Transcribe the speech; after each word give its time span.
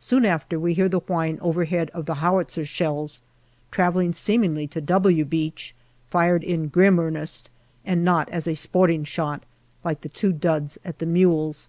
Soon 0.00 0.24
after 0.24 0.58
we 0.58 0.72
hear 0.72 0.88
the 0.88 1.00
whine 1.00 1.36
overhead 1.42 1.90
of 1.92 2.06
the 2.06 2.14
howitzer 2.24 2.64
shells, 2.64 3.20
travelling 3.70 4.14
seemingly 4.14 4.66
to" 4.66 4.80
W" 4.96 5.26
Beach, 5.26 5.74
fired 6.08 6.42
in 6.42 6.68
grim 6.68 6.98
earnest 6.98 7.50
and 7.84 8.02
not 8.02 8.30
as 8.30 8.46
a 8.46 8.54
sporting 8.54 9.04
shot, 9.04 9.42
like 9.84 10.00
the 10.00 10.08
two 10.08 10.32
duds 10.32 10.78
at 10.86 11.00
the 11.00 11.04
mules. 11.06 11.68